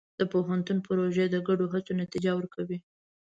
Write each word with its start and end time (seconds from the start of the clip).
د 0.19 0.21
پوهنتون 0.33 0.77
پروژې 0.87 1.25
د 1.29 1.35
ګډو 1.47 1.65
هڅو 1.73 1.91
نتیجه 2.01 2.31
ورکوي. 2.35 2.77